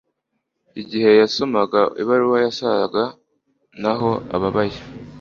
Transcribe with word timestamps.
Igihe 0.81 1.09
yasomaga 1.21 1.79
ibaruwa 2.01 2.37
yasaga 2.45 3.03
naho 3.81 4.11
ababaye 4.35 4.77